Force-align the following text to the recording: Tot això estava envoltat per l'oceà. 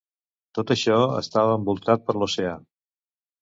Tot 0.59 0.71
això 0.75 0.95
estava 1.17 1.59
envoltat 1.59 2.09
per 2.09 2.17
l'oceà. 2.21 2.57